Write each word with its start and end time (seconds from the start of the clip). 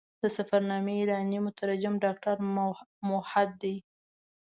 د 0.21 0.23
سفرنامې 0.35 0.93
ایرانی 0.99 1.39
مترجم 1.47 1.93
ډاکټر 2.05 2.35
موحد 3.09 3.49
دی. 3.61 3.75